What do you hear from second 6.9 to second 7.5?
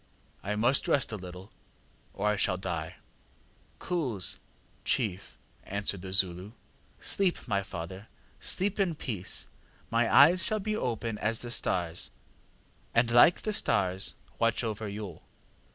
ŌĆśSleep,